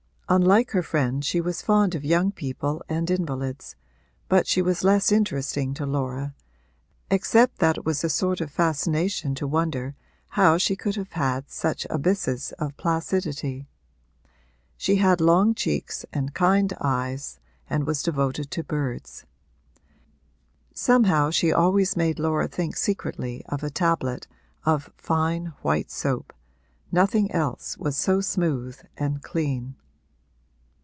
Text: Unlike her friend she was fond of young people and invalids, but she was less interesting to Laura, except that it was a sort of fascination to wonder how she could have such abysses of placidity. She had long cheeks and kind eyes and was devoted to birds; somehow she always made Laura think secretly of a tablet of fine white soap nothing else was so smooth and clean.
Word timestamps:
Unlike 0.31 0.71
her 0.71 0.81
friend 0.81 1.25
she 1.25 1.41
was 1.41 1.61
fond 1.61 1.93
of 1.93 2.05
young 2.05 2.31
people 2.31 2.81
and 2.87 3.11
invalids, 3.11 3.75
but 4.29 4.47
she 4.47 4.61
was 4.61 4.81
less 4.81 5.11
interesting 5.11 5.73
to 5.73 5.85
Laura, 5.85 6.33
except 7.09 7.57
that 7.59 7.75
it 7.79 7.85
was 7.85 8.01
a 8.05 8.09
sort 8.09 8.39
of 8.39 8.49
fascination 8.49 9.35
to 9.35 9.45
wonder 9.45 9.93
how 10.29 10.57
she 10.57 10.77
could 10.77 10.95
have 10.95 11.43
such 11.49 11.85
abysses 11.89 12.53
of 12.59 12.77
placidity. 12.77 13.67
She 14.77 14.95
had 14.95 15.19
long 15.19 15.53
cheeks 15.53 16.05
and 16.13 16.33
kind 16.33 16.71
eyes 16.79 17.41
and 17.69 17.85
was 17.85 18.01
devoted 18.01 18.49
to 18.51 18.63
birds; 18.63 19.25
somehow 20.73 21.29
she 21.29 21.51
always 21.51 21.97
made 21.97 22.19
Laura 22.19 22.47
think 22.47 22.77
secretly 22.77 23.43
of 23.47 23.63
a 23.63 23.69
tablet 23.69 24.27
of 24.63 24.89
fine 24.95 25.47
white 25.61 25.91
soap 25.91 26.31
nothing 26.89 27.29
else 27.33 27.77
was 27.77 27.97
so 27.97 28.21
smooth 28.21 28.79
and 28.95 29.21
clean. 29.23 29.75